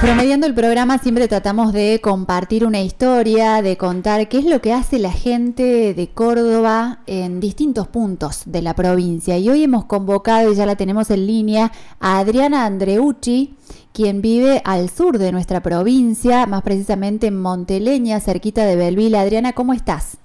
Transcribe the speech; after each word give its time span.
Promediando 0.00 0.46
el 0.46 0.54
programa 0.54 0.96
siempre 0.96 1.28
tratamos 1.28 1.74
de 1.74 2.00
compartir 2.02 2.64
una 2.64 2.80
historia, 2.80 3.60
de 3.60 3.76
contar 3.76 4.30
qué 4.30 4.38
es 4.38 4.46
lo 4.46 4.62
que 4.62 4.72
hace 4.72 4.98
la 4.98 5.12
gente 5.12 5.92
de 5.92 6.08
Córdoba 6.08 7.00
en 7.06 7.38
distintos 7.38 7.86
puntos 7.86 8.44
de 8.46 8.62
la 8.62 8.74
provincia. 8.74 9.36
Y 9.36 9.50
hoy 9.50 9.62
hemos 9.62 9.84
convocado, 9.84 10.50
y 10.50 10.54
ya 10.56 10.64
la 10.64 10.76
tenemos 10.76 11.10
en 11.10 11.26
línea, 11.26 11.70
a 12.00 12.18
Adriana 12.18 12.64
Andreucci, 12.64 13.58
quien 13.92 14.22
vive 14.22 14.62
al 14.64 14.88
sur 14.88 15.18
de 15.18 15.32
nuestra 15.32 15.60
provincia, 15.60 16.46
más 16.46 16.62
precisamente 16.62 17.26
en 17.26 17.38
Monteleña, 17.38 18.20
cerquita 18.20 18.64
de 18.64 18.76
Belville. 18.76 19.18
Adriana, 19.18 19.52
¿cómo 19.52 19.74
estás? 19.74 20.16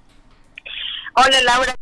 Hola 1.18 1.42
Laura. 1.44 1.76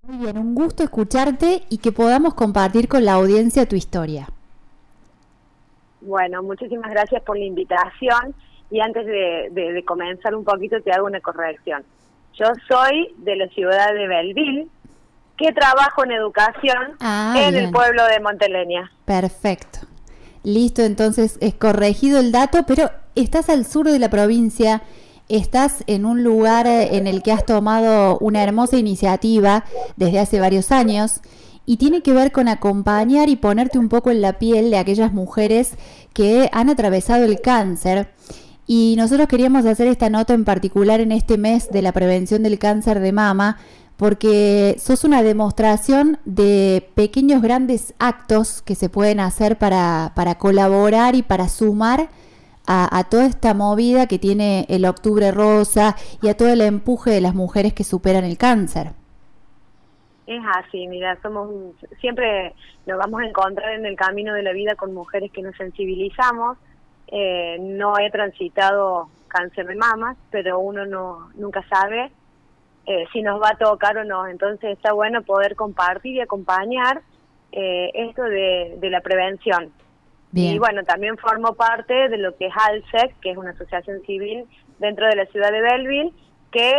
Muy 0.00 0.16
bien, 0.16 0.38
un 0.38 0.54
gusto 0.54 0.82
escucharte 0.82 1.64
y 1.68 1.76
que 1.76 1.92
podamos 1.92 2.32
compartir 2.32 2.88
con 2.88 3.04
la 3.04 3.12
audiencia 3.12 3.68
tu 3.68 3.76
historia. 3.76 4.30
Bueno, 6.04 6.42
muchísimas 6.42 6.90
gracias 6.90 7.22
por 7.22 7.38
la 7.38 7.44
invitación 7.44 8.34
y 8.70 8.80
antes 8.80 9.06
de, 9.06 9.84
comenzar 9.86 10.34
un 10.34 10.44
poquito 10.44 10.80
te 10.82 10.92
hago 10.92 11.06
una 11.06 11.20
corrección. 11.20 11.82
Yo 12.34 12.46
soy 12.68 13.14
de 13.18 13.36
la 13.36 13.48
ciudad 13.48 13.94
de 13.94 14.06
Belville, 14.08 14.68
que 15.36 15.52
trabajo 15.52 16.04
en 16.04 16.12
educación 16.12 16.96
ah, 17.00 17.34
en 17.36 17.54
el 17.56 17.70
pueblo 17.70 18.04
de 18.06 18.20
Monteleña. 18.20 18.90
Perfecto. 19.04 19.80
Listo, 20.42 20.82
entonces 20.82 21.38
es 21.40 21.54
corregido 21.54 22.20
el 22.20 22.32
dato, 22.32 22.64
pero 22.66 22.90
estás 23.14 23.48
al 23.48 23.64
sur 23.64 23.86
de 23.86 23.98
la 23.98 24.10
provincia, 24.10 24.82
estás 25.28 25.84
en 25.86 26.04
un 26.04 26.22
lugar 26.22 26.66
en 26.66 27.06
el 27.06 27.22
que 27.22 27.32
has 27.32 27.46
tomado 27.46 28.18
una 28.18 28.42
hermosa 28.42 28.76
iniciativa 28.76 29.64
desde 29.96 30.18
hace 30.18 30.40
varios 30.40 30.70
años 30.70 31.22
y 31.66 31.76
tiene 31.76 32.02
que 32.02 32.12
ver 32.12 32.32
con 32.32 32.48
acompañar 32.48 33.28
y 33.28 33.36
ponerte 33.36 33.78
un 33.78 33.88
poco 33.88 34.10
en 34.10 34.20
la 34.20 34.38
piel 34.38 34.70
de 34.70 34.78
aquellas 34.78 35.12
mujeres 35.12 35.74
que 36.12 36.48
han 36.52 36.68
atravesado 36.68 37.24
el 37.24 37.40
cáncer. 37.40 38.12
Y 38.66 38.94
nosotros 38.96 39.28
queríamos 39.28 39.66
hacer 39.66 39.86
esta 39.88 40.10
nota 40.10 40.34
en 40.34 40.44
particular 40.44 41.00
en 41.00 41.12
este 41.12 41.38
mes 41.38 41.70
de 41.70 41.82
la 41.82 41.92
prevención 41.92 42.42
del 42.42 42.58
cáncer 42.58 43.00
de 43.00 43.12
mama, 43.12 43.58
porque 43.96 44.76
sos 44.82 45.04
una 45.04 45.22
demostración 45.22 46.18
de 46.24 46.90
pequeños 46.94 47.42
grandes 47.42 47.94
actos 47.98 48.62
que 48.62 48.74
se 48.74 48.88
pueden 48.88 49.20
hacer 49.20 49.56
para, 49.58 50.12
para 50.16 50.36
colaborar 50.36 51.14
y 51.14 51.22
para 51.22 51.48
sumar 51.48 52.08
a, 52.66 52.98
a, 52.98 53.04
toda 53.04 53.26
esta 53.26 53.54
movida 53.54 54.06
que 54.06 54.18
tiene 54.18 54.66
el 54.68 54.84
Octubre 54.86 55.30
Rosa 55.30 55.96
y 56.22 56.28
a 56.28 56.36
todo 56.36 56.48
el 56.48 56.62
empuje 56.62 57.10
de 57.10 57.20
las 57.20 57.34
mujeres 57.34 57.72
que 57.74 57.84
superan 57.84 58.24
el 58.24 58.38
cáncer. 58.38 58.94
Es 60.26 60.42
así, 60.56 60.86
mira, 60.86 61.18
somos 61.20 61.74
siempre 62.00 62.54
nos 62.86 62.98
vamos 62.98 63.20
a 63.20 63.26
encontrar 63.26 63.74
en 63.74 63.84
el 63.84 63.94
camino 63.94 64.32
de 64.32 64.42
la 64.42 64.52
vida 64.52 64.74
con 64.74 64.94
mujeres 64.94 65.30
que 65.30 65.42
nos 65.42 65.54
sensibilizamos. 65.56 66.56
Eh, 67.08 67.58
no 67.60 67.98
he 67.98 68.10
transitado 68.10 69.10
cáncer 69.28 69.66
de 69.66 69.74
mamas, 69.74 70.16
pero 70.30 70.58
uno 70.60 70.86
no 70.86 71.30
nunca 71.34 71.62
sabe 71.68 72.10
eh, 72.86 73.04
si 73.12 73.20
nos 73.20 73.40
va 73.40 73.50
a 73.50 73.58
tocar 73.58 73.98
o 73.98 74.04
no. 74.04 74.26
Entonces 74.26 74.70
está 74.70 74.94
bueno 74.94 75.22
poder 75.22 75.56
compartir 75.56 76.14
y 76.14 76.20
acompañar 76.20 77.02
eh, 77.52 77.90
esto 77.92 78.22
de, 78.22 78.76
de 78.78 78.90
la 78.90 79.00
prevención. 79.00 79.72
Y 80.36 80.58
bueno, 80.58 80.82
también 80.82 81.16
formo 81.16 81.54
parte 81.54 82.08
de 82.08 82.18
lo 82.18 82.34
que 82.36 82.46
es 82.46 82.52
ALSEC, 82.56 83.20
que 83.20 83.30
es 83.30 83.36
una 83.36 83.50
asociación 83.50 84.02
civil 84.02 84.46
dentro 84.80 85.06
de 85.06 85.14
la 85.14 85.26
ciudad 85.26 85.52
de 85.52 85.60
Belleville, 85.60 86.12
que 86.50 86.72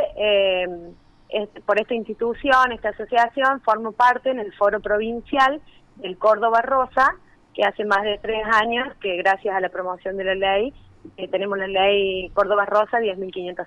eh, 1.35 1.49
por 1.65 1.79
esta 1.79 1.93
institución, 1.93 2.71
esta 2.71 2.89
asociación, 2.89 3.59
formo 3.61 3.91
parte 3.91 4.29
en 4.29 4.39
el 4.39 4.53
foro 4.53 4.79
provincial 4.79 5.61
del 5.97 6.17
Córdoba 6.17 6.61
Rosa, 6.61 7.15
que 7.53 7.63
hace 7.63 7.83
más 7.83 8.03
de 8.03 8.17
tres 8.21 8.43
años 8.53 8.87
que 9.01 9.17
gracias 9.17 9.53
a 9.53 9.59
la 9.59 9.69
promoción 9.69 10.15
de 10.15 10.23
la 10.23 10.35
ley 10.35 10.73
eh, 11.17 11.27
tenemos 11.27 11.57
la 11.57 11.67
ley 11.67 12.29
Córdoba 12.33 12.65
Rosa 12.65 12.99
10.503. 12.99 13.65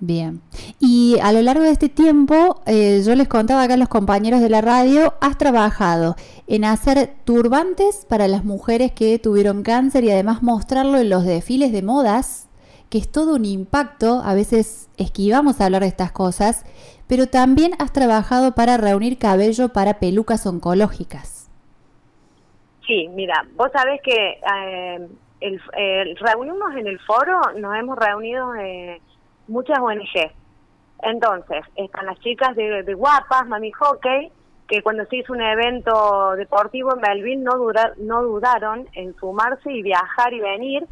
Bien. 0.00 0.42
Y 0.80 1.16
a 1.22 1.32
lo 1.32 1.40
largo 1.40 1.62
de 1.62 1.70
este 1.70 1.88
tiempo, 1.88 2.60
eh, 2.66 3.02
yo 3.06 3.14
les 3.14 3.28
contaba 3.28 3.62
acá 3.62 3.74
a 3.74 3.78
los 3.78 3.88
compañeros 3.88 4.40
de 4.40 4.50
la 4.50 4.60
radio, 4.60 5.14
has 5.20 5.38
trabajado 5.38 6.16
en 6.46 6.64
hacer 6.64 7.14
turbantes 7.24 8.04
para 8.08 8.28
las 8.28 8.44
mujeres 8.44 8.92
que 8.92 9.18
tuvieron 9.18 9.62
cáncer 9.62 10.04
y 10.04 10.10
además 10.10 10.42
mostrarlo 10.42 10.98
en 10.98 11.10
los 11.10 11.24
desfiles 11.24 11.72
de 11.72 11.82
modas, 11.82 12.48
que 12.90 12.98
es 12.98 13.10
todo 13.10 13.36
un 13.36 13.44
impacto, 13.44 14.20
a 14.24 14.34
veces 14.34 14.88
esquivamos 14.96 15.60
a 15.60 15.66
hablar 15.66 15.82
de 15.82 15.88
estas 15.88 16.12
cosas, 16.12 16.64
pero 17.08 17.26
también 17.26 17.72
has 17.78 17.92
trabajado 17.92 18.54
para 18.54 18.76
reunir 18.76 19.18
cabello 19.18 19.68
para 19.70 19.94
pelucas 19.94 20.46
oncológicas. 20.46 21.50
Sí, 22.86 23.08
mira, 23.08 23.46
vos 23.54 23.70
sabés 23.72 24.00
que 24.02 24.40
eh, 24.40 25.08
el, 25.40 26.16
reunimos 26.16 26.74
en 26.76 26.86
el 26.86 26.98
foro, 27.00 27.40
nos 27.56 27.76
hemos 27.76 27.98
reunido 27.98 28.54
eh, 28.56 29.00
muchas 29.48 29.78
ONG. 29.78 30.32
Entonces, 31.02 31.64
están 31.76 32.06
las 32.06 32.18
chicas 32.20 32.56
de, 32.56 32.94
Guapas, 32.94 33.46
Mami 33.46 33.72
Hockey, 33.72 34.30
que 34.68 34.82
cuando 34.82 35.04
se 35.06 35.16
hizo 35.16 35.32
un 35.32 35.42
evento 35.42 36.34
deportivo 36.36 36.94
en 36.94 37.00
Belville 37.00 37.42
no, 37.42 37.52
no 37.98 38.22
dudaron 38.22 38.88
en 38.94 39.14
sumarse 39.16 39.70
y 39.70 39.82
viajar 39.82 40.32
y 40.32 40.40
venir 40.40 40.86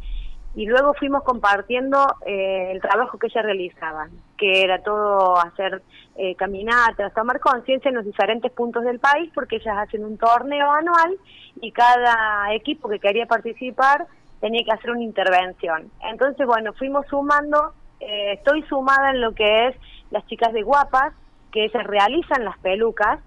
y 0.55 0.65
luego 0.67 0.93
fuimos 0.93 1.23
compartiendo 1.23 1.97
eh, 2.25 2.71
el 2.71 2.81
trabajo 2.81 3.17
que 3.17 3.27
ellas 3.27 3.43
realizaban, 3.43 4.11
que 4.43 4.61
era 4.61 4.79
todo 4.79 5.37
hacer 5.37 5.81
eh, 6.17 6.35
caminatas, 6.35 7.13
tomar 7.13 7.39
conciencia 7.39 7.87
en 7.87 7.95
los 7.95 8.03
diferentes 8.03 8.51
puntos 8.51 8.83
del 8.83 8.99
país, 8.99 9.31
porque 9.33 9.55
ellas 9.55 9.77
hacen 9.77 10.03
un 10.03 10.17
torneo 10.17 10.69
anual 10.69 11.15
y 11.61 11.71
cada 11.71 12.53
equipo 12.53 12.89
que 12.89 12.99
quería 12.99 13.25
participar 13.25 14.05
tenía 14.41 14.65
que 14.65 14.73
hacer 14.73 14.91
una 14.91 15.01
intervención. 15.01 15.89
Entonces, 16.11 16.45
bueno, 16.45 16.73
fuimos 16.73 17.07
sumando, 17.07 17.73
eh, 18.01 18.33
estoy 18.33 18.63
sumada 18.63 19.11
en 19.11 19.21
lo 19.21 19.33
que 19.33 19.67
es 19.67 19.77
las 20.11 20.25
chicas 20.27 20.51
de 20.51 20.63
guapas, 20.63 21.13
que 21.53 21.63
ellas 21.63 21.85
realizan 21.85 22.43
las 22.43 22.57
pelucas, 22.57 23.21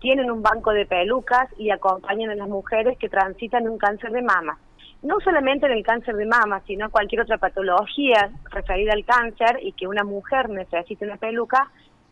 tienen 0.00 0.32
un 0.32 0.42
banco 0.42 0.72
de 0.72 0.84
pelucas 0.84 1.48
y 1.58 1.70
acompañan 1.70 2.30
a 2.30 2.34
las 2.34 2.48
mujeres 2.48 2.98
que 2.98 3.08
transitan 3.08 3.68
un 3.68 3.78
cáncer 3.78 4.10
de 4.10 4.22
mama 4.22 4.58
no 5.02 5.18
solamente 5.20 5.66
en 5.66 5.72
el 5.72 5.82
cáncer 5.82 6.16
de 6.16 6.26
mama, 6.26 6.62
sino 6.66 6.90
cualquier 6.90 7.22
otra 7.22 7.38
patología 7.38 8.30
referida 8.50 8.92
al 8.92 9.04
cáncer 9.04 9.58
y 9.62 9.72
que 9.72 9.86
una 9.86 10.04
mujer 10.04 10.48
necesite 10.50 11.04
una 11.04 11.16
peluca, 11.16 11.70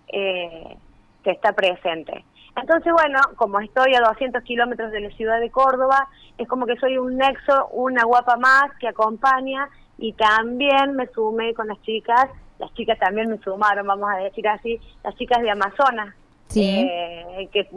eh, 0.09 0.77
que 1.23 1.33
está 1.33 1.53
presente. 1.53 2.25
Entonces, 2.57 2.93
bueno, 2.93 3.21
como 3.37 3.61
estoy 3.61 3.95
a 3.95 4.01
200 4.01 4.43
kilómetros 4.43 4.91
de 4.91 5.01
la 5.01 5.11
ciudad 5.11 5.41
de 5.41 5.51
Córdoba, 5.51 6.09
es 6.39 6.49
como 6.49 6.67
que 6.67 6.77
soy 6.77 6.99
un 6.99 7.17
nexo, 7.17 7.69
una 7.73 8.05
guapa 8.05 8.37
más 8.37 8.75
que 8.81 8.89
acompaña 8.89 9.69
y 9.99 10.13
también 10.15 10.95
me 10.97 11.07
sumé 11.09 11.55
con 11.55 11.69
las 11.69 11.81
chicas, 11.83 12.29
las 12.59 12.73
chicas 12.75 12.99
también 12.99 13.31
me 13.31 13.39
sumaron, 13.39 13.87
vamos 13.87 14.11
a 14.11 14.17
decir 14.19 14.49
así, 14.49 14.81
las 15.05 15.15
chicas 15.17 15.41
de 15.43 15.51
Amazonas, 15.51 16.15
eh, 16.55 17.49
que 17.53 17.69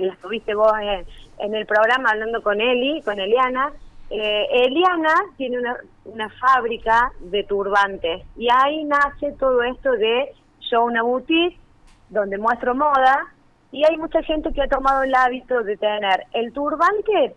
las 0.00 0.18
tuviste 0.18 0.54
vos 0.54 0.72
en, 0.80 1.04
en 1.38 1.54
el 1.54 1.66
programa 1.66 2.10
hablando 2.10 2.42
con 2.42 2.60
Eli, 2.60 3.02
con 3.02 3.20
Eliana, 3.20 3.72
eh, 4.10 4.46
Eliana 4.52 5.14
tiene 5.36 5.58
una, 5.58 5.76
una 6.04 6.28
fábrica 6.30 7.12
de 7.20 7.44
turbantes 7.44 8.24
y 8.36 8.48
ahí 8.52 8.84
nace 8.84 9.32
todo 9.32 9.62
esto 9.62 9.92
de 9.92 10.32
yo 10.70 10.84
una 10.84 11.02
boutique 11.02 11.58
donde 12.08 12.38
muestro 12.38 12.74
moda 12.74 13.26
y 13.72 13.84
hay 13.84 13.96
mucha 13.96 14.22
gente 14.22 14.52
que 14.52 14.62
ha 14.62 14.68
tomado 14.68 15.02
el 15.02 15.14
hábito 15.14 15.62
de 15.62 15.76
tener 15.76 16.24
el 16.32 16.52
turbante 16.52 17.34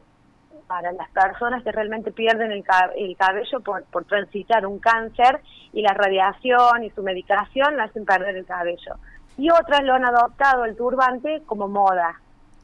para 0.68 0.92
las 0.92 1.10
personas 1.10 1.64
que 1.64 1.72
realmente 1.72 2.12
pierden 2.12 2.52
el, 2.52 2.64
cabello 2.64 3.60
por, 3.62 3.84
por 3.86 4.06
transitar 4.06 4.68
un 4.68 4.78
cáncer 4.78 5.42
y 5.74 5.82
la 5.82 5.96
radiación 5.96 6.84
y 6.84 6.92
su 6.92 7.02
medicación 7.02 7.76
le 7.76 7.82
hacen 7.82 8.06
perder 8.06 8.36
el 8.36 8.46
cabello. 8.46 8.96
Y 9.38 9.50
otras 9.50 9.84
lo 9.84 9.96
han 9.96 10.06
adoptado 10.06 10.66
el 10.66 10.78
turbante 10.78 11.42
como 11.48 11.68
moda. 11.68 12.22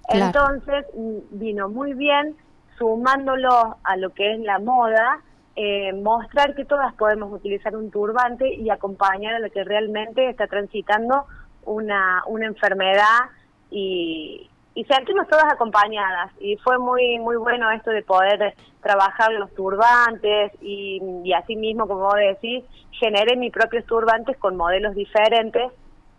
Entonces 0.07 0.85
mm, 0.95 1.39
vino 1.39 1.67
muy 1.67 1.95
bien 1.95 2.35
sumándolo 2.77 3.77
a 3.83 3.97
lo 3.97 4.11
que 4.11 4.33
es 4.33 4.39
la 4.39 4.59
moda, 4.59 5.21
eh, 5.55 5.93
mostrar 5.93 6.53
que 6.55 6.65
todas 6.65 6.93
podemos 6.95 7.31
utilizar 7.31 7.75
un 7.75 7.89
turbante 7.89 8.53
y 8.53 8.69
acompañar 8.69 9.35
a 9.35 9.39
lo 9.39 9.49
que 9.49 9.63
realmente 9.63 10.29
está 10.29 10.47
transitando 10.47 11.25
una, 11.63 12.23
una 12.27 12.45
enfermedad 12.45 13.29
y, 13.71 14.49
y 14.73 14.83
sentirnos 14.85 15.27
todas 15.27 15.51
acompañadas. 15.51 16.31
Y 16.39 16.57
fue 16.57 16.77
muy 16.77 17.19
muy 17.19 17.37
bueno 17.37 17.71
esto 17.71 17.91
de 17.91 18.03
poder 18.03 18.53
trabajar 18.81 19.31
los 19.31 19.53
turbantes 19.55 20.51
y, 20.61 21.01
y 21.23 21.33
así 21.33 21.55
mismo, 21.55 21.87
como 21.87 22.01
vos 22.01 22.15
decís, 22.15 22.63
generé 22.91 23.37
mis 23.37 23.51
propios 23.51 23.85
turbantes 23.85 24.37
con 24.37 24.57
modelos 24.57 24.93
diferentes, 24.93 25.71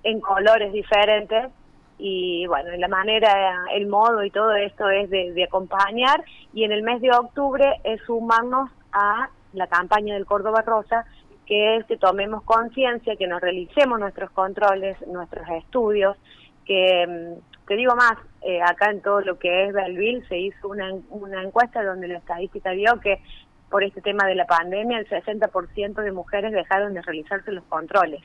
en 0.03 0.21
colores 0.21 0.73
diferentes 0.73 1.53
y 1.99 2.47
bueno, 2.47 2.71
la 2.77 2.89
manera, 2.89 3.65
el 3.73 3.87
modo 3.87 4.23
y 4.23 4.31
todo 4.31 4.55
esto 4.55 4.91
es 4.91 5.09
de, 5.11 5.45
acompañar. 5.45 6.25
Y 6.53 6.65
en 6.65 6.73
el 6.73 6.83
mes 6.83 7.01
de 7.01 7.11
octubre 7.11 7.81
es 7.85 8.01
sumarnos 8.03 8.71
a 8.93 9.31
la 9.53 9.67
campaña 9.67 10.15
del 10.15 10.27
Córdoba 10.27 10.63
Rosa, 10.63 11.07
que 11.47 11.77
es 11.77 11.87
que 11.87 11.97
tomemos 11.97 12.43
conciencia, 12.43 13.17
que 13.17 13.27
nos 13.27 13.41
realicemos 13.41 13.99
nuestros 13.99 14.31
controles, 14.33 14.97
nuestros 15.07 15.49
estudios, 15.51 16.17
que 16.65 17.07
mm, 17.07 17.67
te 17.67 17.77
digo 17.77 17.95
más, 17.97 18.19
eh, 18.43 18.61
acá 18.63 18.91
en 18.91 19.01
todo 19.01 19.21
lo 19.21 19.39
que 19.39 19.67
es 19.67 19.73
Belville 19.73 20.27
se 20.29 20.39
hizo 20.39 20.69
una, 20.69 20.93
una 21.11 21.43
encuesta 21.43 21.83
donde 21.83 22.09
la 22.09 22.19
estadística 22.19 22.71
dio 22.71 23.01
que 23.01 23.23
por 23.71 23.83
este 23.83 24.01
tema 24.01 24.27
de 24.27 24.35
la 24.35 24.47
pandemia, 24.47 24.99
el 24.99 25.09
60% 25.09 25.95
de 26.03 26.13
mujeres 26.13 26.53
dejaron 26.53 26.95
de 26.95 27.03
realizarse 27.03 27.51
los 27.51 27.65
controles 27.65 28.23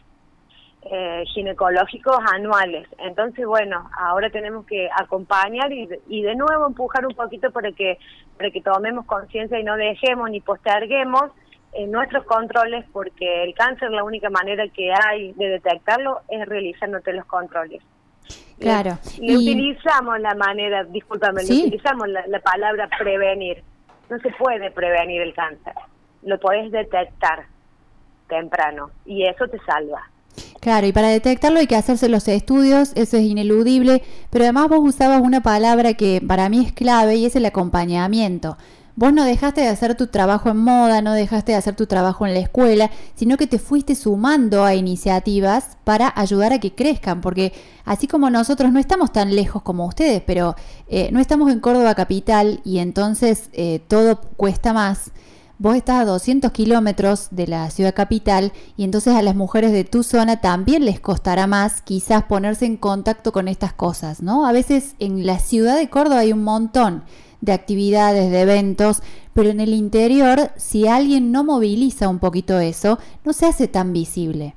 eh, 0.83 1.23
ginecológicos 1.33 2.17
anuales. 2.33 2.87
Entonces, 2.99 3.45
bueno, 3.45 3.89
ahora 3.97 4.29
tenemos 4.29 4.65
que 4.65 4.89
acompañar 4.95 5.71
y, 5.71 5.87
y 6.07 6.23
de 6.23 6.35
nuevo 6.35 6.67
empujar 6.67 7.05
un 7.05 7.13
poquito 7.13 7.51
para 7.51 7.71
que, 7.71 7.99
para 8.37 8.49
que 8.51 8.61
tomemos 8.61 9.05
conciencia 9.05 9.59
y 9.59 9.63
no 9.63 9.75
dejemos 9.75 10.29
ni 10.29 10.41
posterguemos 10.41 11.31
en 11.73 11.91
nuestros 11.91 12.25
controles 12.25 12.85
porque 12.91 13.43
el 13.43 13.53
cáncer 13.53 13.91
la 13.91 14.03
única 14.03 14.29
manera 14.29 14.67
que 14.69 14.91
hay 14.91 15.33
de 15.33 15.49
detectarlo 15.49 16.19
es 16.27 16.47
realizándote 16.47 17.13
los 17.13 17.25
controles. 17.25 17.81
Claro. 18.59 18.97
Y, 19.17 19.35
utilizamos 19.35 20.19
la 20.19 20.35
manera, 20.35 20.83
discúlpame, 20.83 21.43
utilizamos 21.43 22.07
la, 22.07 22.39
palabra 22.39 22.87
prevenir. 22.99 23.63
No 24.09 24.19
se 24.19 24.29
puede 24.31 24.69
prevenir 24.71 25.21
el 25.21 25.33
cáncer, 25.33 25.73
lo 26.23 26.39
podés 26.39 26.71
detectar 26.71 27.45
temprano 28.27 28.91
y 29.05 29.25
eso 29.25 29.47
te 29.47 29.57
salva. 29.59 30.10
Claro, 30.61 30.85
y 30.85 30.91
para 30.91 31.07
detectarlo 31.07 31.57
hay 31.59 31.65
que 31.65 31.75
hacerse 31.75 32.07
los 32.07 32.27
estudios, 32.27 32.91
eso 32.93 33.17
es 33.17 33.23
ineludible, 33.23 34.03
pero 34.29 34.45
además 34.45 34.69
vos 34.69 34.81
usabas 34.83 35.19
una 35.19 35.41
palabra 35.41 35.95
que 35.95 36.21
para 36.25 36.49
mí 36.49 36.63
es 36.63 36.71
clave 36.71 37.15
y 37.15 37.25
es 37.25 37.35
el 37.35 37.47
acompañamiento. 37.47 38.57
Vos 38.95 39.11
no 39.11 39.23
dejaste 39.23 39.61
de 39.61 39.69
hacer 39.69 39.95
tu 39.95 40.05
trabajo 40.05 40.49
en 40.49 40.57
moda, 40.57 41.01
no 41.01 41.13
dejaste 41.13 41.53
de 41.53 41.57
hacer 41.57 41.75
tu 41.75 41.87
trabajo 41.87 42.27
en 42.27 42.35
la 42.35 42.41
escuela, 42.41 42.91
sino 43.15 43.37
que 43.37 43.47
te 43.47 43.57
fuiste 43.57 43.95
sumando 43.95 44.63
a 44.63 44.75
iniciativas 44.75 45.77
para 45.83 46.13
ayudar 46.15 46.53
a 46.53 46.59
que 46.59 46.75
crezcan, 46.75 47.21
porque 47.21 47.53
así 47.83 48.05
como 48.05 48.29
nosotros 48.29 48.71
no 48.71 48.79
estamos 48.79 49.11
tan 49.11 49.35
lejos 49.35 49.63
como 49.63 49.87
ustedes, 49.87 50.21
pero 50.27 50.55
eh, 50.87 51.09
no 51.11 51.19
estamos 51.19 51.51
en 51.51 51.59
Córdoba 51.59 51.95
capital 51.95 52.61
y 52.63 52.77
entonces 52.77 53.49
eh, 53.53 53.81
todo 53.87 54.21
cuesta 54.37 54.73
más. 54.73 55.11
Vos 55.61 55.75
estás 55.75 56.01
a 56.01 56.05
200 56.05 56.51
kilómetros 56.53 57.27
de 57.29 57.45
la 57.45 57.69
ciudad 57.69 57.93
capital 57.93 58.51
y 58.77 58.83
entonces 58.83 59.13
a 59.13 59.21
las 59.21 59.35
mujeres 59.35 59.71
de 59.71 59.83
tu 59.83 60.01
zona 60.01 60.41
también 60.41 60.85
les 60.85 60.99
costará 60.99 61.45
más 61.45 61.83
quizás 61.83 62.23
ponerse 62.23 62.65
en 62.65 62.77
contacto 62.77 63.31
con 63.31 63.47
estas 63.47 63.71
cosas, 63.71 64.23
¿no? 64.23 64.47
A 64.47 64.53
veces 64.53 64.95
en 64.97 65.27
la 65.27 65.37
ciudad 65.37 65.77
de 65.77 65.87
Córdoba 65.87 66.21
hay 66.21 66.33
un 66.33 66.43
montón 66.43 67.03
de 67.41 67.51
actividades, 67.51 68.31
de 68.31 68.41
eventos, 68.41 69.03
pero 69.33 69.51
en 69.51 69.59
el 69.59 69.75
interior, 69.75 70.49
si 70.57 70.87
alguien 70.87 71.31
no 71.31 71.43
moviliza 71.43 72.09
un 72.09 72.17
poquito 72.17 72.59
eso, 72.59 72.97
no 73.23 73.31
se 73.31 73.45
hace 73.45 73.67
tan 73.67 73.93
visible. 73.93 74.55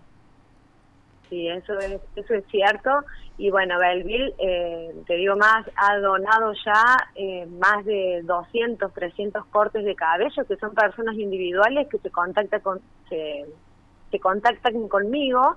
Sí, 1.34 1.48
eso 1.48 1.76
es, 1.80 2.00
eso 2.14 2.34
es 2.34 2.44
cierto. 2.46 2.90
Y 3.38 3.50
bueno, 3.50 3.76
Belleville, 3.80 4.32
eh, 4.38 4.94
te 5.04 5.16
digo 5.16 5.34
más, 5.34 5.66
ha 5.74 5.98
donado 5.98 6.52
ya 6.64 7.08
eh, 7.16 7.44
más 7.46 7.84
de 7.84 8.20
200, 8.22 8.92
300 8.92 9.44
cortes 9.46 9.84
de 9.84 9.96
cabello, 9.96 10.44
que 10.46 10.56
son 10.56 10.74
personas 10.74 11.16
individuales 11.16 11.88
que 11.88 11.98
se 11.98 12.10
contactan 12.10 12.60
con, 12.60 12.80
se, 13.08 13.46
se 14.12 14.20
contactan 14.20 14.86
conmigo 14.88 15.56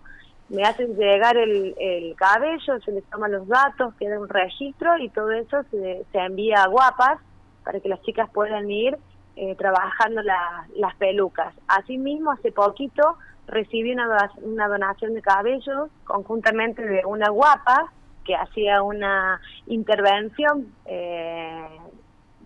me 0.50 0.64
hacen 0.64 0.96
llegar 0.96 1.36
el, 1.36 1.76
el 1.78 2.16
cabello, 2.16 2.80
se 2.80 2.92
les 2.94 3.04
toman 3.10 3.34
los 3.34 3.48
datos, 3.50 3.94
queda 4.00 4.18
un 4.18 4.30
registro 4.30 4.98
y 4.98 5.10
todo 5.10 5.30
eso 5.32 5.62
se, 5.70 6.06
se 6.10 6.18
envía 6.18 6.64
a 6.64 6.70
guapas 6.70 7.20
para 7.66 7.82
que 7.82 7.90
las 7.90 8.02
chicas 8.04 8.30
puedan 8.34 8.72
ir 8.72 8.98
eh, 9.36 9.56
trabajando 9.56 10.22
las 10.24 10.96
pelucas. 10.96 11.54
Asimismo, 11.68 12.32
hace 12.32 12.54
poquito 12.54 13.18
recibí 13.48 13.92
una, 13.92 14.32
una 14.42 14.68
donación 14.68 15.14
de 15.14 15.22
cabello 15.22 15.90
conjuntamente 16.04 16.86
de 16.86 17.06
una 17.06 17.30
guapa 17.30 17.92
que 18.28 18.36
hacía 18.36 18.84
una 18.84 19.40
intervención 19.68 20.74
eh, 20.86 21.68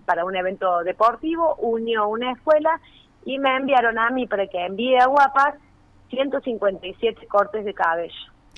para 0.05 0.23
un 0.25 0.35
evento 0.35 0.83
deportivo, 0.83 1.55
unió 1.55 2.07
una 2.07 2.31
escuela 2.31 2.79
y 3.25 3.39
me 3.39 3.55
enviaron 3.55 3.97
a 3.97 4.09
mí 4.11 4.27
para 4.27 4.47
que 4.47 4.63
envíe 4.63 4.97
a 4.97 5.07
guapas 5.07 5.55
157 6.09 7.27
cortes 7.27 7.65
de 7.65 7.73
cabello. 7.73 8.13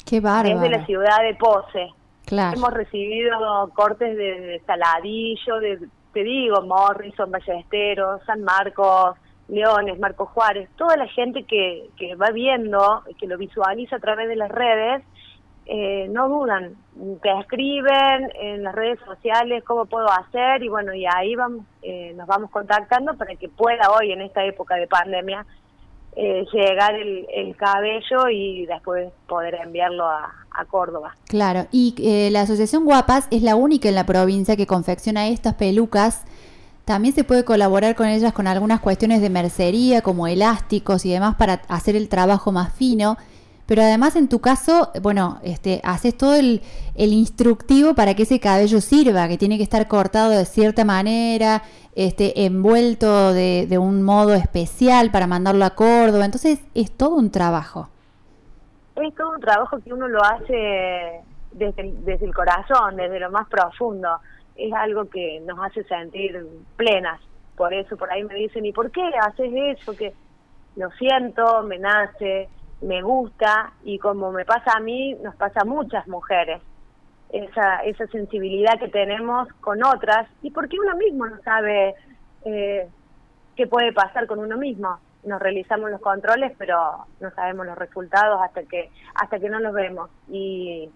Qué 0.05 0.19
bárbaro. 0.19 0.59
Desde 0.59 0.77
la 0.77 0.85
ciudad 0.85 1.21
de 1.21 1.35
Pose. 1.35 1.93
Claro. 2.25 2.57
Hemos 2.57 2.73
recibido 2.73 3.69
cortes 3.75 4.17
de, 4.17 4.61
Saladillo, 4.65 5.59
de, 5.59 5.87
te 6.13 6.23
digo, 6.23 6.61
Morrison, 6.61 7.31
Ballesteros, 7.31 8.21
San 8.25 8.43
Marcos, 8.43 9.17
Leones, 9.47 9.99
Marco 9.99 10.25
Juárez, 10.25 10.69
toda 10.77 10.95
la 10.97 11.07
gente 11.07 11.43
que, 11.43 11.89
que 11.97 12.15
va 12.15 12.31
viendo, 12.31 13.03
que 13.19 13.27
lo 13.27 13.37
visualiza 13.37 13.97
a 13.97 13.99
través 13.99 14.27
de 14.27 14.35
las 14.35 14.49
redes, 14.49 15.03
eh, 15.65 16.07
no 16.09 16.27
dudan, 16.27 16.75
te 17.21 17.39
escriben 17.39 18.29
en 18.41 18.63
las 18.63 18.75
redes 18.75 18.99
sociales 19.05 19.63
cómo 19.63 19.85
puedo 19.85 20.07
hacer 20.11 20.61
y 20.61 20.67
bueno, 20.67 20.93
y 20.93 21.05
ahí 21.05 21.35
vamos, 21.35 21.65
eh, 21.81 22.13
nos 22.15 22.27
vamos 22.27 22.51
contactando 22.51 23.15
para 23.15 23.35
que 23.35 23.47
pueda 23.47 23.89
hoy 23.91 24.11
en 24.11 24.21
esta 24.21 24.43
época 24.43 24.75
de 24.75 24.87
pandemia 24.87 25.45
eh, 26.15 26.45
llegar 26.53 26.93
el, 26.95 27.55
cabello 27.55 28.29
y 28.29 28.65
después 28.65 29.11
poder 29.27 29.55
enviarlo 29.55 30.05
a, 30.05 30.31
Córdoba. 30.69 31.15
Claro, 31.27 31.65
y 31.71 31.95
eh, 31.97 32.29
la 32.29 32.41
Asociación 32.41 32.85
Guapas 32.85 33.27
es 33.31 33.41
la 33.41 33.55
única 33.55 33.89
en 33.89 33.95
la 33.95 34.05
provincia 34.05 34.55
que 34.55 34.67
confecciona 34.67 35.27
estas 35.27 35.55
pelucas. 35.55 36.25
También 36.85 37.15
se 37.15 37.23
puede 37.23 37.45
colaborar 37.45 37.95
con 37.95 38.07
ellas 38.07 38.33
con 38.33 38.45
algunas 38.45 38.81
cuestiones 38.81 39.21
de 39.21 39.29
mercería, 39.29 40.01
como 40.01 40.27
elásticos 40.27 41.05
y 41.05 41.11
demás, 41.11 41.35
para 41.35 41.61
hacer 41.69 41.95
el 41.95 42.09
trabajo 42.09 42.51
más 42.51 42.73
fino. 42.73 43.17
Pero 43.65 43.81
además 43.81 44.17
en 44.17 44.27
tu 44.27 44.41
caso, 44.41 44.91
bueno, 45.01 45.39
este, 45.43 45.79
haces 45.85 46.17
todo 46.17 46.35
el, 46.35 46.61
instructivo 46.95 47.93
para 47.93 48.13
que 48.13 48.23
ese 48.23 48.41
cabello 48.41 48.81
sirva, 48.81 49.29
que 49.29 49.37
tiene 49.37 49.57
que 49.57 49.63
estar 49.63 49.87
cortado 49.87 50.31
de 50.31 50.43
cierta 50.43 50.83
manera, 50.83 51.63
este, 51.95 52.45
envuelto 52.45 53.31
de, 53.31 53.65
de 53.69 53.77
un 53.77 54.03
modo 54.03 54.33
especial 54.33 55.09
para 55.11 55.25
mandarlo 55.25 55.63
a 55.63 55.69
Córdoba. 55.69 56.25
Entonces 56.25 56.59
es 56.73 56.91
todo 56.91 57.15
un 57.15 57.31
trabajo. 57.31 57.87
Es 58.97 59.15
todo 59.15 59.31
un 59.31 59.39
trabajo 59.39 59.79
que 59.79 59.93
uno 59.93 60.09
lo 60.09 60.21
hace 60.21 61.21
desde, 61.53 61.93
desde 61.99 62.25
el 62.25 62.33
corazón, 62.33 62.97
desde 62.97 63.19
lo 63.19 63.31
más 63.31 63.47
profundo. 63.47 64.09
Es 64.55 64.73
algo 64.73 65.09
que 65.09 65.39
nos 65.41 65.59
hace 65.59 65.83
sentir 65.83 66.45
plenas. 66.75 67.19
Por 67.55 67.73
eso 67.73 67.97
por 67.97 68.11
ahí 68.11 68.23
me 68.23 68.35
dicen, 68.35 68.65
¿y 68.65 68.71
por 68.71 68.91
qué 68.91 69.01
haces 69.21 69.51
eso? 69.79 69.95
Que 69.95 70.13
lo 70.75 70.89
siento, 70.91 71.63
me 71.63 71.77
nace, 71.79 72.49
me 72.81 73.01
gusta 73.01 73.73
y 73.83 73.99
como 73.99 74.31
me 74.31 74.45
pasa 74.45 74.73
a 74.75 74.79
mí, 74.79 75.15
nos 75.15 75.35
pasa 75.35 75.61
a 75.61 75.65
muchas 75.65 76.07
mujeres 76.07 76.61
esa, 77.33 77.77
esa 77.79 78.05
sensibilidad 78.07 78.79
que 78.79 78.89
tenemos 78.89 79.47
con 79.59 79.83
otras 79.83 80.27
y 80.41 80.51
porque 80.51 80.77
uno 80.79 80.95
mismo 80.95 81.25
no 81.25 81.41
sabe 81.41 81.95
eh, 82.45 82.87
qué 83.55 83.67
puede 83.67 83.91
pasar 83.91 84.27
con 84.27 84.39
uno 84.39 84.57
mismo. 84.57 84.99
Nos 85.23 85.41
realizamos 85.41 85.89
los 85.89 86.01
controles, 86.01 86.53
pero 86.57 87.05
no 87.21 87.31
sabemos 87.31 87.65
los 87.65 87.77
resultados 87.77 88.41
hasta 88.43 88.63
que 88.63 88.91
hasta 89.15 89.39
que 89.39 89.49
no 89.49 89.59
los 89.59 89.73
vemos 89.73 90.09
y 90.29 90.89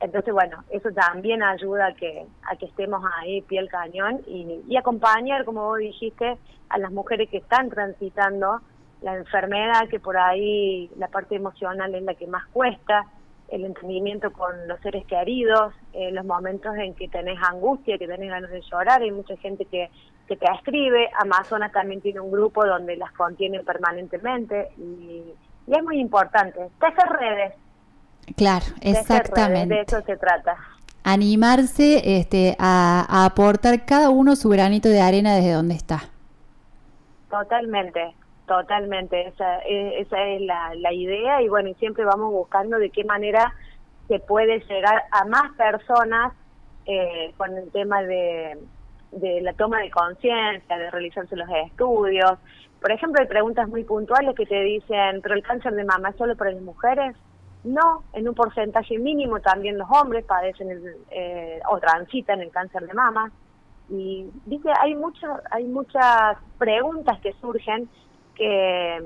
entonces 0.00 0.32
bueno 0.32 0.64
eso 0.70 0.90
también 0.92 1.42
ayuda 1.42 1.86
a 1.86 1.94
que 1.94 2.26
a 2.50 2.56
que 2.56 2.66
estemos 2.66 3.02
ahí 3.18 3.42
piel 3.42 3.68
cañón 3.68 4.20
y, 4.26 4.62
y 4.68 4.76
acompañar 4.76 5.44
como 5.44 5.64
vos 5.64 5.78
dijiste 5.78 6.36
a 6.68 6.78
las 6.78 6.92
mujeres 6.92 7.28
que 7.30 7.38
están 7.38 7.70
transitando 7.70 8.60
la 9.02 9.16
enfermedad 9.16 9.88
que 9.88 10.00
por 10.00 10.16
ahí 10.16 10.90
la 10.96 11.08
parte 11.08 11.36
emocional 11.36 11.94
es 11.94 12.02
la 12.02 12.14
que 12.14 12.26
más 12.26 12.46
cuesta 12.46 13.06
el 13.48 13.64
entendimiento 13.64 14.32
con 14.32 14.66
los 14.66 14.80
seres 14.80 15.04
queridos, 15.06 15.72
eh, 15.92 16.10
los 16.12 16.24
momentos 16.24 16.74
en 16.76 16.94
que 16.94 17.08
tenés 17.08 17.38
angustia, 17.42 17.98
que 17.98 18.06
tenés 18.06 18.30
ganas 18.30 18.50
de 18.50 18.60
llorar, 18.60 19.02
hay 19.02 19.12
mucha 19.12 19.36
gente 19.36 19.64
que, 19.66 19.90
que 20.26 20.36
te 20.36 20.46
escribe, 20.52 21.08
Amazonas 21.18 21.72
también 21.72 22.00
tiene 22.00 22.20
un 22.20 22.30
grupo 22.30 22.66
donde 22.66 22.96
las 22.96 23.12
contiene 23.12 23.60
permanentemente 23.60 24.70
y, 24.76 25.22
es 25.68 25.82
muy 25.82 25.98
importante, 25.98 26.60
hacer 26.80 27.08
redes. 27.08 27.54
Claro, 28.34 28.64
exactamente. 28.80 29.74
de 29.74 29.80
eso 29.82 30.00
se 30.02 30.16
trata. 30.16 30.56
Animarse 31.04 32.18
este, 32.18 32.56
a, 32.58 33.06
a 33.08 33.24
aportar 33.26 33.84
cada 33.84 34.10
uno 34.10 34.34
su 34.34 34.48
granito 34.48 34.88
de 34.88 35.00
arena 35.00 35.36
desde 35.36 35.52
donde 35.52 35.74
está. 35.74 36.04
Totalmente, 37.30 38.14
Totalmente, 38.46 39.26
esa, 39.26 39.58
e, 39.64 40.00
esa 40.00 40.22
es 40.22 40.40
la, 40.42 40.72
la 40.76 40.92
idea 40.92 41.42
y 41.42 41.48
bueno, 41.48 41.68
y 41.68 41.74
siempre 41.74 42.04
vamos 42.04 42.30
buscando 42.32 42.78
de 42.78 42.90
qué 42.90 43.02
manera 43.02 43.52
se 44.06 44.20
puede 44.20 44.60
llegar 44.60 45.02
a 45.10 45.24
más 45.24 45.52
personas 45.56 46.32
eh, 46.86 47.32
con 47.36 47.56
el 47.56 47.68
tema 47.72 48.02
de, 48.02 48.56
de 49.10 49.40
la 49.40 49.52
toma 49.54 49.80
de 49.80 49.90
conciencia, 49.90 50.78
de 50.78 50.90
realizarse 50.92 51.34
los 51.34 51.48
estudios. 51.66 52.38
Por 52.80 52.92
ejemplo, 52.92 53.20
hay 53.20 53.26
preguntas 53.26 53.68
muy 53.68 53.82
puntuales 53.82 54.36
que 54.36 54.46
te 54.46 54.62
dicen, 54.62 55.20
¿pero 55.22 55.34
el 55.34 55.42
cáncer 55.42 55.74
de 55.74 55.84
mama 55.84 56.10
es 56.10 56.16
solo 56.16 56.36
para 56.36 56.52
las 56.52 56.62
mujeres? 56.62 57.16
No, 57.66 58.04
en 58.12 58.28
un 58.28 58.34
porcentaje 58.36 58.96
mínimo 58.96 59.40
también 59.40 59.76
los 59.76 59.88
hombres 59.90 60.24
padecen 60.24 60.70
el, 60.70 60.96
eh, 61.10 61.60
o 61.68 61.80
transitan 61.80 62.40
el 62.40 62.52
cáncer 62.52 62.86
de 62.86 62.94
mama. 62.94 63.32
Y 63.90 64.30
dice, 64.44 64.70
hay, 64.80 64.94
muchas 64.94 65.40
hay 65.50 65.64
muchas 65.64 66.38
preguntas 66.58 67.18
que 67.20 67.32
surgen 67.40 67.88
que, 68.36 69.02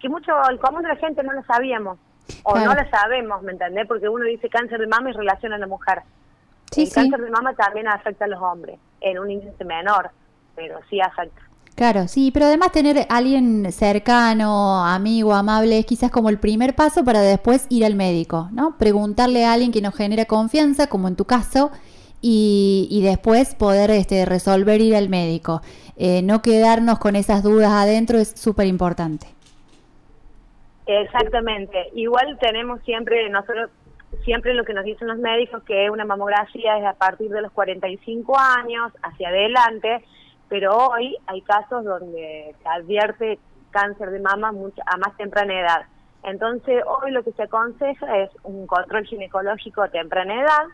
que 0.00 0.08
mucho, 0.08 0.32
el 0.50 0.58
común 0.58 0.82
de 0.82 0.88
la 0.88 0.96
gente 0.96 1.22
no 1.22 1.34
lo 1.34 1.44
sabíamos, 1.44 1.98
o 2.42 2.58
no 2.58 2.74
lo 2.74 2.90
sabemos, 2.90 3.40
¿me 3.42 3.52
entendés? 3.52 3.86
Porque 3.86 4.08
uno 4.08 4.24
dice 4.24 4.48
cáncer 4.48 4.80
de 4.80 4.88
mama 4.88 5.10
y 5.10 5.12
relaciona 5.12 5.54
a 5.54 5.60
la 5.60 5.68
mujer. 5.68 6.02
el 6.76 6.92
cáncer 6.92 7.20
de 7.20 7.30
mama 7.30 7.54
también 7.54 7.86
afecta 7.86 8.24
a 8.24 8.28
los 8.28 8.42
hombres, 8.42 8.80
en 9.00 9.20
un 9.20 9.30
índice 9.30 9.64
menor, 9.64 10.10
pero 10.56 10.80
sí 10.90 11.00
afecta. 11.00 11.45
Claro, 11.76 12.08
sí, 12.08 12.30
pero 12.32 12.46
además 12.46 12.72
tener 12.72 13.06
alguien 13.10 13.70
cercano, 13.70 14.82
amigo, 14.86 15.34
amable, 15.34 15.78
es 15.78 15.84
quizás 15.84 16.10
como 16.10 16.30
el 16.30 16.38
primer 16.38 16.74
paso 16.74 17.04
para 17.04 17.20
después 17.20 17.66
ir 17.68 17.84
al 17.84 17.94
médico, 17.94 18.48
¿no? 18.50 18.78
Preguntarle 18.78 19.44
a 19.44 19.52
alguien 19.52 19.72
que 19.72 19.82
nos 19.82 19.94
genera 19.94 20.24
confianza, 20.24 20.86
como 20.86 21.06
en 21.06 21.16
tu 21.16 21.26
caso, 21.26 21.70
y, 22.22 22.88
y 22.90 23.02
después 23.02 23.54
poder 23.54 23.90
este, 23.90 24.24
resolver 24.24 24.80
ir 24.80 24.96
al 24.96 25.10
médico. 25.10 25.60
Eh, 25.98 26.22
no 26.22 26.40
quedarnos 26.40 26.98
con 26.98 27.14
esas 27.14 27.42
dudas 27.42 27.70
adentro 27.70 28.18
es 28.18 28.30
súper 28.30 28.66
importante. 28.66 29.26
Exactamente. 30.86 31.90
Igual 31.94 32.38
tenemos 32.40 32.80
siempre, 32.84 33.28
nosotros 33.28 33.70
siempre 34.24 34.54
lo 34.54 34.64
que 34.64 34.72
nos 34.72 34.84
dicen 34.84 35.08
los 35.08 35.18
médicos 35.18 35.62
que 35.64 35.90
una 35.90 36.06
mamografía 36.06 36.78
es 36.78 36.86
a 36.86 36.94
partir 36.94 37.30
de 37.30 37.42
los 37.42 37.52
45 37.52 38.38
años 38.38 38.92
hacia 39.02 39.28
adelante, 39.28 40.02
pero 40.48 40.76
hoy 40.76 41.16
hay 41.26 41.42
casos 41.42 41.84
donde 41.84 42.54
se 42.62 42.68
advierte 42.68 43.38
cáncer 43.70 44.10
de 44.10 44.20
mama 44.20 44.48
a 44.48 44.96
más 44.96 45.16
temprana 45.16 45.60
edad. 45.60 45.86
Entonces, 46.22 46.82
hoy 46.86 47.10
lo 47.12 47.22
que 47.22 47.32
se 47.32 47.44
aconseja 47.44 48.18
es 48.18 48.30
un 48.42 48.66
control 48.66 49.04
ginecológico 49.06 49.82
a 49.82 49.88
temprana 49.88 50.40
edad. 50.40 50.66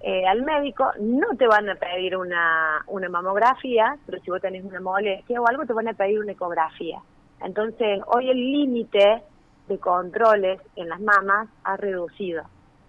Eh, 0.00 0.26
al 0.26 0.42
médico 0.42 0.90
no 1.00 1.36
te 1.36 1.46
van 1.46 1.68
a 1.68 1.74
pedir 1.74 2.16
una, 2.16 2.84
una 2.86 3.08
mamografía, 3.08 3.96
pero 4.06 4.20
si 4.22 4.30
vos 4.30 4.40
tenés 4.40 4.64
una 4.64 4.80
molestia 4.80 5.40
o 5.40 5.46
algo, 5.48 5.66
te 5.66 5.72
van 5.72 5.88
a 5.88 5.94
pedir 5.94 6.20
una 6.20 6.32
ecografía. 6.32 7.00
Entonces, 7.42 8.00
hoy 8.06 8.30
el 8.30 8.38
límite 8.38 9.22
de 9.68 9.78
controles 9.78 10.60
en 10.76 10.88
las 10.88 11.00
mamas 11.00 11.48
ha 11.64 11.76
reducido. 11.76 12.44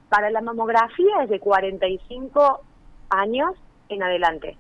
Para 0.10 0.30
la 0.30 0.42
mamografía 0.42 1.24
es 1.24 1.30
de 1.30 1.40
45 1.40 2.62
años 3.10 3.54
en 3.90 4.04
adelante, 4.04 4.58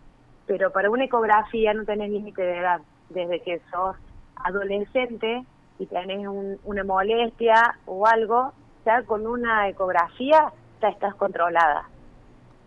pero 0.48 0.72
para 0.72 0.90
una 0.90 1.06
ecografía 1.06 1.74
no 1.74 1.86
tenés 1.86 2.10
límite 2.10 2.42
de 2.42 2.58
edad. 2.58 2.82
Desde 3.10 3.42
que 3.42 3.62
sos 3.72 3.96
adolescente 4.36 5.44
y 5.78 5.86
tenés 5.86 6.28
una 6.64 6.84
molestia 6.84 7.78
o 7.86 8.08
algo, 8.08 8.54
ya 8.86 9.04
con 9.04 9.28
una 9.28 9.68
ecografía 9.68 10.52
ya 10.82 10.90
estás 10.90 11.14
controlada. 11.16 11.88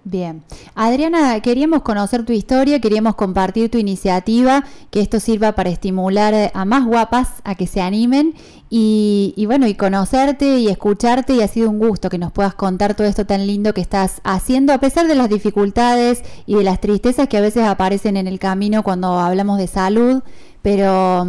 Bien. 0.04 0.42
Adriana, 0.74 1.38
queríamos 1.40 1.82
conocer 1.82 2.24
tu 2.24 2.32
historia, 2.32 2.80
queríamos 2.80 3.16
compartir 3.16 3.70
tu 3.70 3.76
iniciativa, 3.76 4.64
que 4.90 5.00
esto 5.00 5.20
sirva 5.20 5.52
para 5.52 5.68
estimular 5.68 6.50
a 6.54 6.64
más 6.64 6.86
guapas 6.86 7.42
a 7.44 7.54
que 7.54 7.66
se 7.66 7.82
animen 7.82 8.32
y, 8.70 9.34
y, 9.36 9.44
bueno, 9.44 9.66
y 9.66 9.74
conocerte 9.74 10.58
y 10.58 10.68
escucharte 10.68 11.34
y 11.34 11.42
ha 11.42 11.48
sido 11.48 11.68
un 11.68 11.78
gusto 11.78 12.08
que 12.08 12.16
nos 12.16 12.32
puedas 12.32 12.54
contar 12.54 12.94
todo 12.94 13.06
esto 13.06 13.26
tan 13.26 13.46
lindo 13.46 13.74
que 13.74 13.82
estás 13.82 14.22
haciendo 14.24 14.72
a 14.72 14.78
pesar 14.78 15.06
de 15.06 15.16
las 15.16 15.28
dificultades 15.28 16.24
y 16.46 16.54
de 16.54 16.64
las 16.64 16.80
tristezas 16.80 17.28
que 17.28 17.36
a 17.36 17.42
veces 17.42 17.64
aparecen 17.64 18.16
en 18.16 18.26
el 18.26 18.38
camino 18.38 18.82
cuando 18.82 19.18
hablamos 19.18 19.58
de 19.58 19.66
salud, 19.66 20.22
pero, 20.62 21.26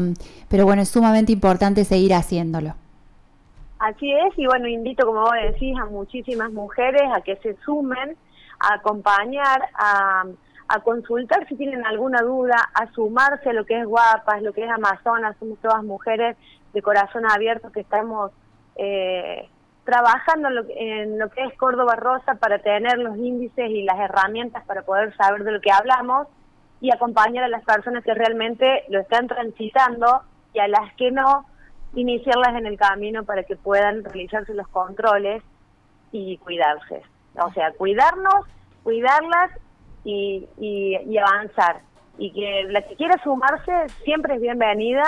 pero 0.47 0.63
bueno, 0.63 0.81
es 0.81 0.89
sumamente 0.89 1.33
importante 1.33 1.83
seguir 1.83 2.13
haciéndolo. 2.13 2.75
Así 3.79 4.13
es, 4.13 4.37
y 4.37 4.45
bueno, 4.45 4.67
invito, 4.67 5.05
como 5.05 5.21
vos 5.21 5.33
decís, 5.51 5.75
a 5.77 5.85
muchísimas 5.87 6.53
mujeres 6.53 7.01
a 7.13 7.19
que 7.19 7.35
se 7.37 7.57
sumen 7.65 8.15
a 8.61 8.75
acompañar, 8.75 9.69
a, 9.75 10.25
consultar 10.83 11.45
si 11.49 11.55
tienen 11.57 11.85
alguna 11.85 12.21
duda, 12.21 12.55
a 12.73 12.89
sumarse 12.93 13.49
a 13.49 13.53
lo 13.53 13.65
que 13.65 13.77
es 13.77 13.85
Guapas, 13.85 14.41
lo 14.41 14.53
que 14.53 14.63
es 14.63 14.71
Amazonas, 14.71 15.35
somos 15.37 15.59
todas 15.59 15.83
mujeres 15.83 16.37
de 16.71 16.81
corazón 16.81 17.29
abierto 17.29 17.73
que 17.73 17.81
estamos 17.81 18.31
eh, 18.77 19.49
trabajando 19.83 20.47
en 20.47 20.55
lo, 20.55 20.63
en 20.69 21.19
lo 21.19 21.29
que 21.29 21.43
es 21.43 21.57
Córdoba 21.57 21.97
Rosa 21.97 22.35
para 22.35 22.59
tener 22.59 22.99
los 22.99 23.17
índices 23.17 23.69
y 23.69 23.83
las 23.83 23.99
herramientas 23.99 24.63
para 24.65 24.83
poder 24.83 25.13
saber 25.17 25.43
de 25.43 25.51
lo 25.51 25.59
que 25.59 25.73
hablamos 25.73 26.27
y 26.79 26.91
acompañar 26.91 27.43
a 27.43 27.49
las 27.49 27.65
personas 27.65 28.03
que 28.03 28.13
realmente 28.13 28.83
lo 28.87 29.01
están 29.01 29.27
transitando 29.27 30.21
y 30.53 30.59
a 30.59 30.69
las 30.69 30.93
que 30.95 31.11
no, 31.11 31.45
iniciarlas 31.93 32.55
en 32.55 32.65
el 32.65 32.77
camino 32.77 33.23
para 33.23 33.43
que 33.43 33.55
puedan 33.55 34.03
realizarse 34.03 34.53
los 34.53 34.67
controles 34.69 35.43
y 36.11 36.37
cuidarse. 36.37 37.03
O 37.35 37.51
sea, 37.53 37.71
cuidarnos, 37.73 38.45
cuidarlas 38.83 39.51
y, 40.03 40.47
y, 40.57 41.17
avanzar. 41.17 41.81
Y 42.17 42.31
que 42.33 42.63
la 42.69 42.81
que 42.81 42.95
quiera 42.95 43.21
sumarse 43.23 43.71
siempre 44.03 44.35
es 44.35 44.41
bienvenida 44.41 45.03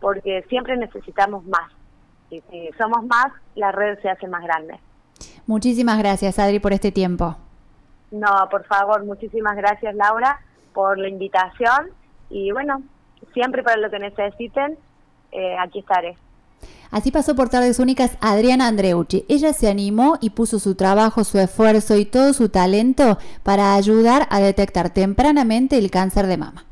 porque 0.00 0.44
siempre 0.48 0.76
necesitamos 0.76 1.44
más. 1.44 1.70
Y 2.30 2.40
si 2.50 2.70
somos 2.78 3.04
más, 3.06 3.32
la 3.54 3.72
red 3.72 3.98
se 4.00 4.08
hace 4.08 4.26
más 4.26 4.42
grande. 4.42 4.78
Muchísimas 5.46 5.98
gracias, 5.98 6.38
Adri, 6.38 6.58
por 6.58 6.72
este 6.72 6.90
tiempo. 6.90 7.36
No, 8.10 8.48
por 8.50 8.64
favor, 8.64 9.04
muchísimas 9.04 9.56
gracias, 9.56 9.94
Laura, 9.94 10.40
por 10.72 10.98
la 10.98 11.08
invitación. 11.08 11.90
Y 12.30 12.50
bueno, 12.52 12.82
siempre 13.32 13.62
para 13.62 13.76
lo 13.76 13.90
que 13.90 13.98
necesiten, 13.98 14.76
eh, 15.32 15.56
aquí 15.58 15.80
estaré. 15.80 16.16
Así 16.96 17.10
pasó 17.10 17.34
por 17.34 17.50
tardes 17.50 17.78
únicas 17.78 18.12
Adriana 18.22 18.68
Andreucci. 18.68 19.26
Ella 19.28 19.52
se 19.52 19.68
animó 19.68 20.16
y 20.22 20.30
puso 20.30 20.58
su 20.58 20.76
trabajo, 20.76 21.24
su 21.24 21.38
esfuerzo 21.38 21.98
y 21.98 22.06
todo 22.06 22.32
su 22.32 22.48
talento 22.48 23.18
para 23.42 23.74
ayudar 23.74 24.26
a 24.30 24.40
detectar 24.40 24.88
tempranamente 24.88 25.76
el 25.76 25.90
cáncer 25.90 26.26
de 26.26 26.38
mama. 26.38 26.64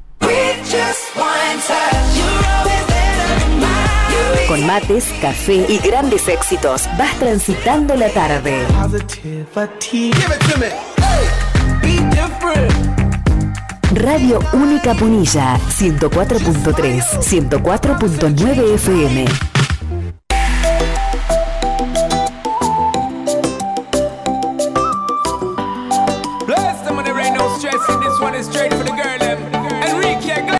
Con 4.48 4.66
mates, 4.66 5.04
café 5.20 5.66
y 5.68 5.76
grandes 5.76 6.26
éxitos, 6.26 6.88
vas 6.96 7.14
transitando 7.18 7.94
la 7.94 8.08
tarde. 8.08 8.64
Radio 13.92 14.38
Única 14.54 14.94
Punilla, 14.94 15.58
104.3, 15.68 17.02
104.9 17.20 18.74
FM. 18.74 19.53